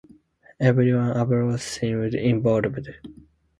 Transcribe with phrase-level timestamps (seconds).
[0.59, 2.89] Everyone abroad seemed involved.